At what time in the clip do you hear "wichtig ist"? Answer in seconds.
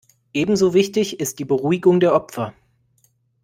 0.73-1.37